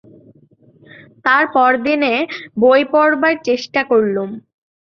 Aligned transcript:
তার 1.25 1.43
পরদিনে 1.53 2.13
বই 2.61 2.81
পড়বার 2.93 3.35
চেষ্টা 3.43 3.81
করলুম। 3.83 4.29